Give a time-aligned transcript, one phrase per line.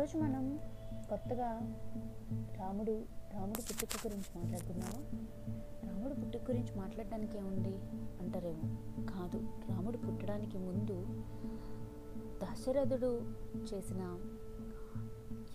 [0.00, 0.58] ఈరోజు మనం
[1.10, 1.48] కొత్తగా
[2.58, 3.02] రాముడు
[3.34, 5.02] రాముడు పుట్టుక గురించి మాట్లాడుకున్నాము
[5.88, 7.76] రాముడు పుట్టుక గురించి మాట్లాడడానికి ఏముంది
[8.20, 8.76] అంటారేమో?
[9.04, 9.38] కాదు
[9.70, 11.06] రాముడు పుట్టడానికి ముందు
[12.44, 13.32] దశరథుడు
[13.74, 14.18] చేసిన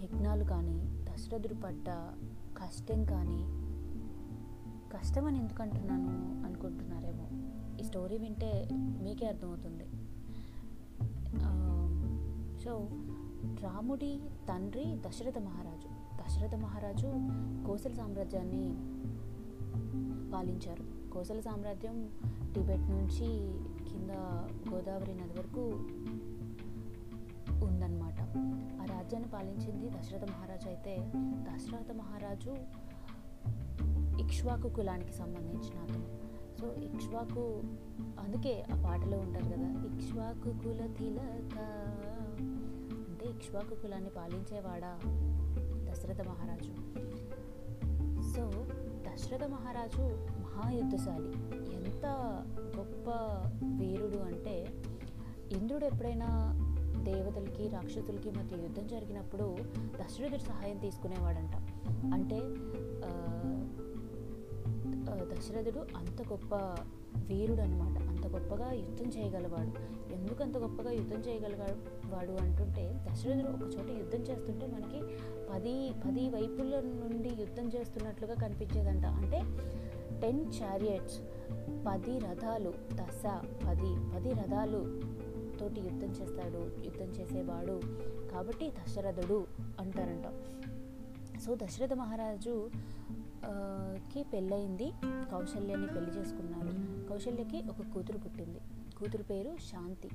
[0.01, 1.85] యజ్ఞాలు కానీ దశరథుడు పడ్డ
[2.57, 3.41] కష్టం కానీ
[4.97, 7.27] కష్టం అని ఎందుకు అంటున్నాను అనుకుంటున్నారేమో?
[7.79, 9.85] ఈ స్టోరీ వింటే మీకే అర్థమవుతుంది.
[12.63, 12.89] సో
[13.43, 15.87] రాముడి తండ్రి దశరథ మహారాజు.
[16.21, 17.07] దశరథ మహారాజు
[17.67, 18.63] కోసల సామ్రాజ్యాన్ని
[20.31, 21.11] పాలించారు.
[21.13, 22.09] కోసల సామ్రాజ్యం
[22.55, 23.27] టిబెట్ నుంచి
[23.89, 24.09] కింద
[24.73, 25.61] గోదావరి నది వరకు
[27.65, 28.21] ఉందన్నమాట.
[28.81, 32.55] ఆ రాజ్యాన్ని పాలించింది దశరథ మహారాజు అయితే దశరథ మహారాజు
[34.21, 36.25] ఇక్ష్వాకు కులానికి సంబంధించిన అతను.
[36.61, 37.63] సో ఇక్ష్వాకు
[38.19, 41.55] అందుకే ఆ పాటలో ఉంటారు కదా ఇక్ష్వాకు కుల తిలక
[43.25, 44.91] అంటే ఇక్ష్వాకు కులాన్ని పాలించేవాడా
[45.89, 46.73] దశరథ మహారాజు?
[48.33, 48.43] సో
[49.05, 50.03] దశరథ మహారాజు
[50.41, 51.31] మహాయుద్ధశాలి.
[51.75, 52.05] ఎంత
[52.77, 53.09] గొప్ప
[53.79, 54.55] వీరుడు అంటే
[55.51, 56.27] ఇంద్రుడు ఎప్పుడైనా
[57.03, 59.47] దేవతలకి రాక్షసులకి మధ్య యుద్ధం జరిగినప్పుడు
[59.95, 61.55] దశరథుడి సహాయం తీసుకునేవాడంట.
[62.13, 62.39] అంటే
[65.31, 66.53] దశరథుడు అంత గొప్ప
[67.15, 69.71] వీరుడు అనమాట అంత గొప్పగా యుద్ధం చేయగలవాడు.
[70.13, 74.99] ఎందుకు అంత గొప్పగా యుద్ధం చేయగలవాడు అంటుంటే దశరథుడు ఒక చోట యుద్ధం చేస్తుంటే మనకి
[75.53, 79.05] పది పది వైపుల నుండి యుద్ధం చేస్తున్నట్లుగా కనిపించేదంట.
[79.05, 79.41] అంటే
[80.21, 81.19] టెన్ చారియట్స్
[81.87, 85.01] పది రథాలు దశ పది పది రథాలు
[85.59, 87.81] తోటి యుద్ధం చేస్తాడు యుద్ధం చేసేవాడు.
[88.31, 89.47] కాబట్టి దశరథుడు
[89.79, 90.25] అంటారంట.
[91.39, 92.69] సో దశరథ మహారాజు
[94.13, 94.91] కి పెళ్ళయింది.
[95.05, 96.71] కౌశల్యాన్ని పెళ్ళి చేసుకున్నారు.
[97.09, 98.59] కౌశల్యకి ఒక కూతురు పుట్టింది.
[98.97, 100.09] కూతురు పేరు శాంతి.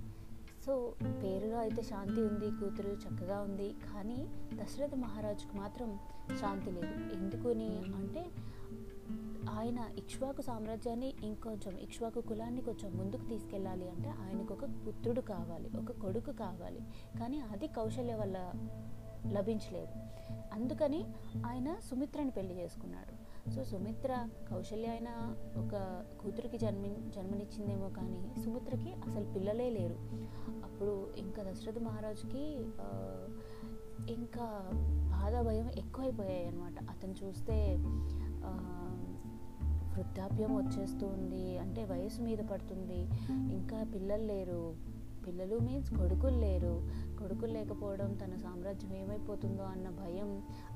[0.67, 3.73] సో పేరులో అయితే శాంతి ఉంది కూతురు చక్కగా ఉంది.
[3.73, 5.99] కానీ దశరథ మహారాజుకు మాత్రం
[6.41, 7.15] శాంతి లేదు.
[7.15, 8.27] ఎందుకని అంటే
[9.51, 15.93] ఆయన ఇక్ష్వాకు సామ్రాజ్యాన్ని ఇంకొంచెం ఇక్ష్వాకు కులాన్ని కొంచెం ముందుకు తీసుకెళ్ళాలి అంటే ఆయనకు ఒక పుత్రుడు కావాలి ఒక
[15.93, 16.81] కొడుకు కావాలి.
[17.21, 18.53] కానీ అది కౌశల్య వల్ల
[19.27, 19.95] లభించలేదు.
[20.53, 21.05] అందుకని
[21.47, 23.13] ఆయన సుమిత్రని పెళ్ళి చేసుకున్నాడు.
[23.51, 25.11] సో సుమిత్ర కౌశల్య అయిన
[25.57, 29.97] ఒక కూతురికి జన్మి జన్మనిచ్చిందేమో కానీ సుమిత్రకి అసలు పిల్లలే లేరు.
[30.63, 32.45] అప్పుడు ఇంకా దశరథ మహారాజుకి
[34.13, 34.47] ఇంకా
[35.11, 37.77] బాధ భయం ఎక్కువైపోయాయి అనమాట అతను చూస్తే
[39.95, 43.01] వృద్ధాప్యం వచ్చేస్తుంది అంటే వయసు మీద పడుతుంది
[43.57, 44.77] ఇంకా పిల్లలు లేరు.
[45.27, 46.75] పిల్లలు మీన్స్ కొడుకులు లేరు.
[47.21, 50.31] కొడుకులు లేకపోవడం తన సామ్రాజ్యం ఏమైపోతుందో అన్న భయం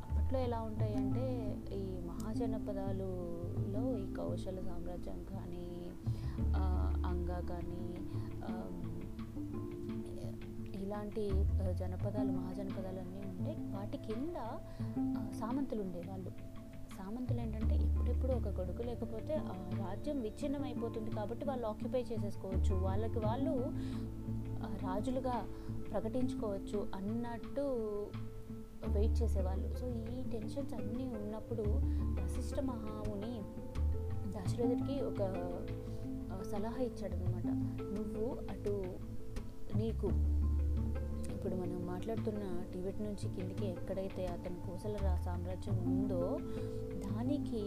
[0.05, 1.27] అప్పట్లో ఎలా ఉంటాయంటే
[1.75, 5.66] ఈ మహాజనపదాలులో ఈ కౌశల సామ్రాజ్యం కానీ
[7.10, 7.82] అంగ కానీ
[10.82, 11.22] ఇలాంటి
[11.78, 14.38] జనపదాలు మహాజనపదాలు అన్నీ ఉంటే వాటి కింద
[15.41, 16.31] సామంతులు ఉండేవాళ్ళు.
[17.05, 22.75] సామంతులు ఏంటంటే ఎప్పుడెప్పుడు ఒక కొడుకు లేకపోతే ఆ రాజ్యం విచ్ఛిన్నం అయిపోతుంది కాబట్టి వాళ్ళు ఆక్యుపై చేసేసుకోవచ్చు.
[22.75, 23.51] వాళ్ళకి వాళ్ళు
[24.85, 25.47] రాజులుగా
[25.91, 27.67] ప్రకటించుకోవచ్చు అన్నట్టు
[28.87, 29.77] వెయిట్ చేసేవాళ్ళు.
[29.77, 31.63] సో ఈ టెన్షన్స్ అన్నీ ఉన్నప్పుడు
[32.23, 33.35] వశిష్ఠ మహాముని
[34.31, 35.21] దశరథుడికి ఒక
[36.53, 37.47] సలహా ఇచ్చాడనమాట
[37.83, 38.85] నువ్వు అటు
[39.77, 40.09] నీకు
[41.44, 46.21] ఇప్పుడు మనం మాట్లాడుతున్న టిబెట్ నుంచి కిందికి ఎక్కడైతే అతని కోసల సామ్రాజ్యం ఉందో
[46.94, 47.62] దానికి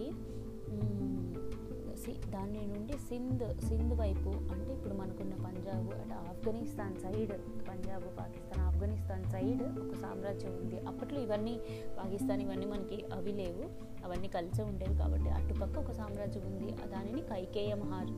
[2.29, 7.31] దాని నుండి సింధ్ సింధ్ వైపు అంటే ఇప్పుడు మనకున్న పంజాబ్ అటు ఆఫ్ఘనిస్తాన్ సైడ్
[7.69, 10.79] పంజాబ్ పాకిస్తాన్ ఆఫ్ఘనిస్తాన్ సైడ్ ఒక సామ్రాజ్యం ఉంది.
[10.79, 11.59] అప్పట్లో ఇవన్నీ
[11.99, 13.65] పాకిస్తాన్ ఇవన్నీ మనకి అవి లేవు.
[14.05, 16.71] అవన్నీ కలిసే ఉండేవి కాబట్టి అటుపక్క ఒక సామ్రాజ్యం ఉంది.
[16.71, 18.11] దానిని కైకేయ మహార్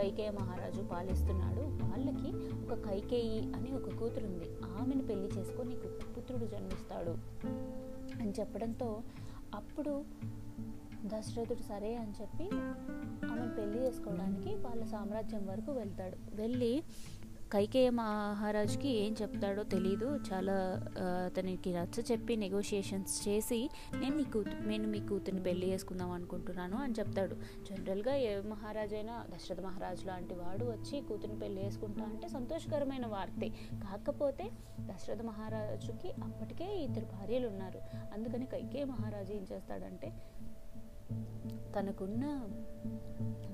[0.00, 1.60] కైకేయ మహారాజు పాలిస్తున్నాడు.
[1.60, 2.30] వాళ్ళకి
[2.72, 4.48] ఒక కైకేయి అని ఒక కూతురు ఉంది
[4.80, 5.74] ఆమెను పెళ్ళి చేసుకొని
[6.16, 7.14] పుత్రుడు జన్మిస్తాడు
[8.20, 9.02] అని చెప్పడంతో
[9.54, 10.04] అప్పుడు
[11.06, 12.44] దశరథుడు సరే అని చెప్పి
[13.26, 16.16] ఆమెను పెళ్ళి చేసుకోవడానికి వాళ్ళ సామ్రాజ్యం వరకు వెళ్తాడు.
[16.34, 16.82] వెళ్ళి
[17.52, 20.08] కైకేయ మహారాజుకి ఏం చెప్తాడో తెలీదు.
[20.28, 20.56] చాలా
[21.26, 26.94] అతనికి నచ్చ చెప్పి నెగోషియేషన్స్ చేసి నేను నీ కూతు నేను మీ కూతుర్ని పెళ్ళి చేసుకుందాం అనుకుంటున్నాను అని
[26.98, 27.36] చెప్తాడు.
[27.68, 33.48] జనరల్గా ఏ మహారాజు అయినా దశరథ మహారాజు లాంటి వాడు వచ్చి కూతుర్ని పెళ్ళి చేసుకుంటా అంటే సంతోషకరమైన వార్తే.
[33.72, 34.46] కాకపోతే
[34.80, 37.80] దశరథ మహారాజుకి అప్పటికే ఇద్దరు భార్యలు ఉన్నారు.
[38.14, 40.10] అందుకని కైకేయ మహారాజు ఏం చేస్తాడంటే
[41.76, 42.48] తనకున్న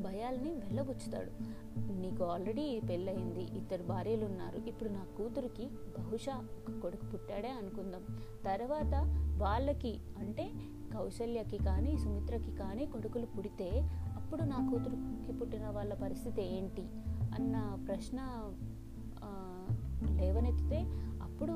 [0.02, 1.30] భయాల్ని వెళ్ళబుచ్చుతాడు.
[1.92, 5.66] నీకు ఆల్రెడీ పెళ్ళయింది ఇద్దరు భార్యలు ఉన్నారు ఇప్పుడు నా కూతురికి
[5.98, 8.02] బహుశా ఒక కొడుకు పుట్టాడే అనుకుందాం.
[8.44, 8.94] తర్వాత
[9.38, 10.50] వాళ్ళకి అంటే
[10.94, 13.70] కౌశల్యకి కానీ సుమిత్రకి కానీ కొడుకులు పుడితే
[14.16, 16.82] అప్పుడు నా కూతురుకి పుట్టిన వాళ్ళ పరిస్థితి ఏంటి?
[17.34, 18.18] అన్న ప్రశ్న
[20.20, 20.80] లేవనెత్తితే
[21.36, 21.54] అప్పుడు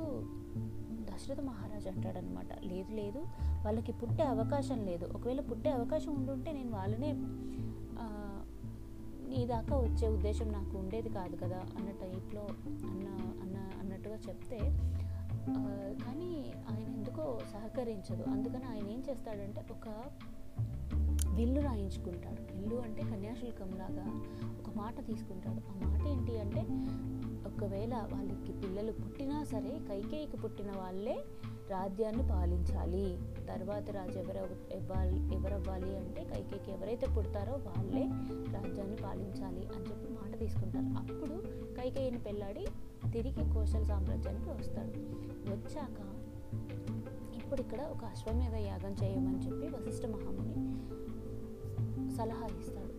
[1.09, 3.21] దశరథ మహారాజు అంటాడనమాట లేదు లేదు
[3.65, 5.05] వాళ్ళకి పుట్టే అవకాశం లేదు.
[5.17, 7.11] ఒకవేళ పుట్టే అవకాశం ఉండుంటే నేను వాళ్ళనే
[9.31, 12.44] నీ దాకా వచ్చే ఉద్దేశం నాకు ఉండేది కాదు కదా అన్న టైప్లో
[12.91, 13.06] అన్న
[13.43, 14.61] అన్న అన్నట్టుగా చెప్తే
[16.05, 16.31] కానీ
[16.71, 18.27] ఆయన ఎందుకో సహకరించదు.
[18.35, 19.88] అందుకని ఆయన ఏం చేస్తాడంటే ఒక
[21.38, 22.41] విల్లు రాయించుకుంటాడు.
[22.53, 24.06] విల్లు అంటే కన్యాశుల్కం లాగా
[24.61, 25.62] ఒక మాట తీసుకుంటాడు.
[25.73, 26.65] ఆ మాట ఏంటి అంటే
[27.47, 31.25] ఒకవేళ వాళ్ళకి పిల్లలు పుట్టినా సరే కైకేయికి పుట్టిన వాళ్ళే
[31.71, 33.19] రాజ్యాన్ని పాలించాలి.
[33.49, 38.05] తర్వాత రాజు ఎవరు ఇవ్వాలి ఎవరవ్వాలి అంటే కైకేయికి ఎవరైతే పుడతారో వాళ్ళే
[38.53, 40.85] రాజ్యాన్ని పాలించాలి అని చెప్పి మాట తీసుకుంటారు.
[40.85, 41.37] అప్పుడు
[41.77, 42.67] కైకేయిని పెళ్ళాడి
[43.13, 44.95] తిరిగి కోశల సామ్రాజ్యానికి వస్తాడు.
[45.53, 46.01] వచ్చాక
[47.37, 50.57] ఇప్పుడు ఇక్కడ ఒక అశ్వమేధ యాగం చేయమని చెప్పి వశిష్ఠ మహాముని
[52.17, 52.90] సలహా ఇస్తాడు.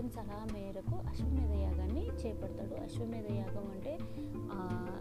[0.00, 2.74] అతని సలహా మేరకు అశ్వమేధ యాగాన్ని చేపడతాడు.
[2.84, 3.92] అశ్వమేధ యాగం అంటే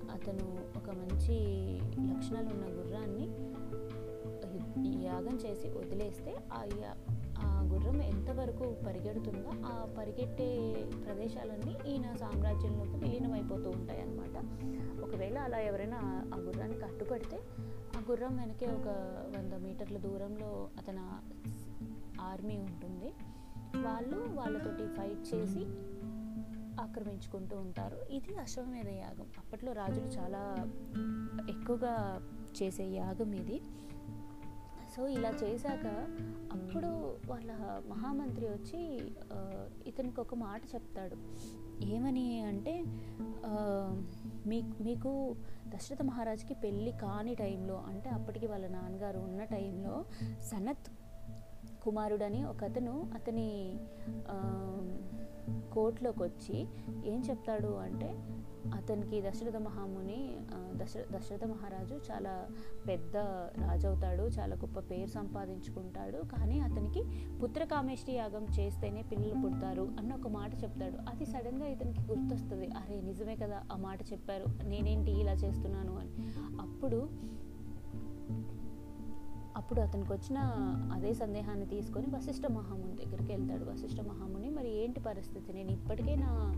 [0.10, 0.46] అతను
[0.78, 1.36] ఒక మంచి
[2.10, 3.26] లక్షణాలు ఉన్న గుర్రాన్ని
[5.04, 6.98] యాగం చేసి వదిలేస్తే ఆ యా-
[7.38, 10.50] ఆ గుర్రం ఎంతవరకు పరిగెడుతుందో ఆ పరిగెట్టే
[11.06, 14.38] ప్రదేశాలన్నీ ఈయన సామ్రాజ్యంలోకి విలీనమైపోతూ ఉంటాయి అన్నమాట
[15.02, 16.00] ఒకవేళ అలా ఎవరైనా
[16.34, 17.40] ఆ- గుర్రాన్ని గుర్రానికి అడ్డుపడితే
[17.98, 18.90] ఆ గుర్రం వెనకే ఒక
[19.36, 21.06] వంద మీటర్ల దూరంలో అతను
[22.22, 23.10] ఆర్మీ ఉంటుంది.
[23.86, 25.64] వాళ్ళు వాళ్ళతోటి ఫైట్ చేసి
[26.82, 27.98] ఆక్రమించుకుంటూ ఉంటారు.
[28.12, 29.28] ఇది అశ్వమేధ యాగం.
[29.38, 30.44] అప్పట్లో రాజులు చాలా
[31.50, 31.96] ఎక్కువగా
[32.62, 33.62] చేసే యాగం ఇది.
[34.96, 35.88] సో ఇలా చేశాక
[36.54, 36.92] అప్పుడు
[37.26, 37.52] వాళ్ళ
[37.88, 38.80] మహామంత్రి వచ్చి
[39.88, 41.18] ఇతనికి ఒక మాట చెప్తాడు.
[41.86, 42.84] ఏమని అంటే
[44.48, 45.36] మీ మీకు
[45.68, 50.06] దశరథ మహారాజుకి పెళ్ళి కాని టైంలో అంటే అప్పటికి వాళ్ళ నాన్నగారు ఉన్న టైంలో
[50.42, 50.90] సనత్
[51.84, 53.80] కుమారుడని ఒక అతను అతని
[55.74, 56.68] కోర్టులోకి వచ్చి
[57.06, 58.20] ఏం చెప్తాడు అంటే
[58.74, 60.38] అతనికి దశరథ మహాముని
[60.76, 62.48] దశ దశరథ మహారాజు చాలా
[62.88, 63.18] పెద్ద
[63.62, 67.04] రాజు అవుతాడు చాలా గొప్ప పేరు సంపాదించుకుంటాడు కానీ అతనికి
[67.40, 71.10] పుత్రకామేష్టి యాగం చేస్తేనే పిల్లలు పుడతారు అన్న ఒక మాట చెప్తాడు.
[71.10, 72.68] అది సడన్గా ఇతనికి గుర్తొస్తుంది.
[72.68, 74.46] అరే నిజమే కదా ఆ మాట చెప్పారు.
[74.64, 76.12] నేనేంటి ఇలా చేస్తున్నాను అని.
[76.62, 77.10] అప్పుడు
[79.60, 80.38] అప్పుడు అతనికి వచ్చిన
[80.94, 83.72] అదే సందేహాన్ని తీసుకొని వశిష్ఠ మహాముని దగ్గరికి వెళ్తాడు.
[83.72, 85.54] వశిష్ఠ మహాముని మరి ఏంటి పరిస్థితి?
[85.54, 86.54] నేను ఇప్పటికే నా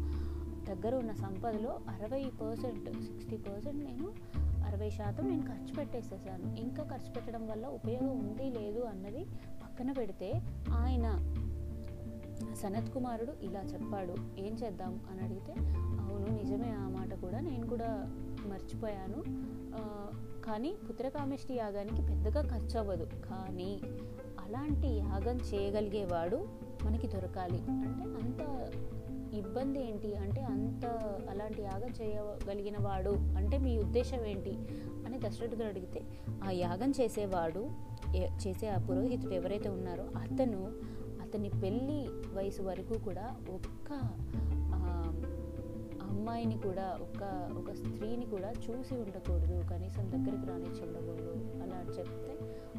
[0.69, 4.11] దగ్గర ఉన్న సంపదలో అరవై పర్సెంట్ సిక్స్టీ పర్సెంట్ నేను
[4.65, 6.55] అరవై శాతం నేను ఖర్చు పెట్టేసేసాను.
[6.59, 9.25] ఇంకా ఖర్చు పెట్టడం వల్ల ఉపయోగం ఉంది లేదు అన్నది
[9.63, 11.35] పక్కన పెడితే ఆయన
[12.53, 14.39] సనత్ కుమారుడు ఇలా చెప్పాడు.
[14.39, 14.99] ఏం చేద్దాం?
[15.11, 15.53] అని అడిగితే
[16.01, 17.87] అవును నిజమే ఆ మాట కూడా నేను కూడా
[18.47, 19.23] మర్చిపోయాను.
[20.45, 23.81] కానీ పుత్రకామేష్టి యాగానికి పెద్దగా ఖర్చు అవ్వదు కానీ
[24.39, 26.47] అలాంటి యాగం చేయగలిగేవాడు
[26.83, 27.63] మనకి దొరకాలి.
[27.69, 28.69] అంటే అంత
[29.33, 30.15] ఇబ్బంది ఏంటి?
[30.15, 30.85] అంటే అంత
[31.29, 34.51] అలాంటి యాగం చేయగలిగిన వాడు అంటే మీ ఉద్దేశం ఏంటి?
[35.05, 36.01] అని దశరథుడు అడిగితే
[36.43, 37.69] ఆ యాగం చేసేవాడు
[38.17, 40.71] చేసే ఆ పురోహితుడు ఎవరైతే ఉన్నారో అతను
[41.21, 43.93] అతని పెళ్ళి వయసు వరకు కూడా ఒక్క
[46.21, 47.23] అమ్మాయిని కూడా ఒక
[47.57, 51.31] ఒక స్త్రీని కూడా చూసి ఉండకూడదు కనీసం దగ్గరికి రానిచ్చి ఉండకూడదు
[51.63, 52.33] అలా చెప్తే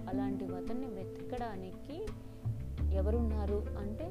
[0.08, 1.96] అలాంటి అతన్ని వెతకడానికి
[2.92, 4.06] ఎవరున్నారు అంటే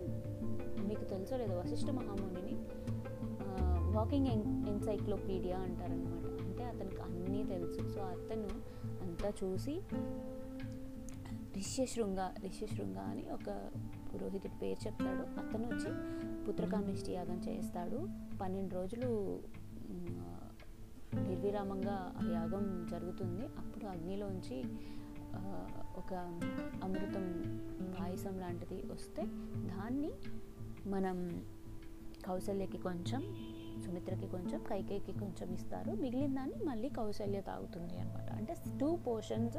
[0.87, 2.55] మీకు తెలుసో లేదో వశిష్ఠ మహామునిని
[3.95, 7.93] వాకింగ్ ఎన్ ఎన్సైక్లోపీడియా అంటారనమాట అంటే అతనికి అన్నీ తెలుసు.
[7.93, 8.51] సో అతను
[9.01, 9.81] అంతా చూసి
[11.55, 13.69] రిష్యశృంగ రిష్యశృంగ అని ఒక
[14.11, 15.23] పురోహితుడి పేరు చెప్తాడు.
[15.39, 15.91] అతను వచ్చి
[16.47, 18.07] పుత్రకామిష్టి యాగం చేస్తాడు
[18.41, 19.41] పన్నెండు రోజులు
[21.29, 23.45] నిర్విరామంగా ఆ యాగం జరుగుతుంది.
[23.45, 24.63] అప్పుడు అగ్నిలోంచి
[25.97, 26.13] ఒక
[26.83, 27.25] అమృతం
[27.99, 29.23] పాయసం లాంటిది వస్తే
[29.67, 30.11] దాన్ని
[30.89, 31.45] మనం
[32.25, 33.21] కౌశల్యకి కొంచెం
[33.85, 35.91] సుమిత్రకి కొంచెం కైకేయికి కొంచెం ఇస్తారు.
[35.91, 39.57] మిగిలిన దాన్ని మళ్ళీ కౌశల్య తాగుతుంది అనమాట అంటే టూ పోర్షన్స్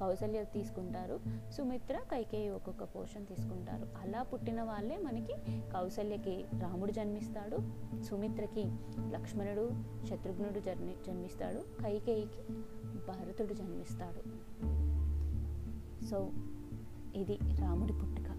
[0.00, 1.20] కౌశల్య తీసుకుంటారు.
[1.50, 3.88] సుమిత్ర కైకేయి ఒక్కొక్క పోర్షన్ తీసుకుంటారు.
[4.02, 5.34] అలా పుట్టిన వాళ్ళే మనకి
[5.72, 7.58] కౌశల్యకి రాముడు జన్మిస్తాడు.
[8.02, 8.64] సుమిత్రకి
[9.10, 9.70] లక్ష్మణుడు
[10.06, 11.82] శత్రుఘ్నుడు జన్మి జన్మిస్తాడు.
[11.82, 12.52] కైకేయికి
[13.08, 14.22] భరతుడు జన్మిస్తాడు.
[16.06, 16.30] సో
[17.14, 18.30] ఇది రాముడి పుట్టుక.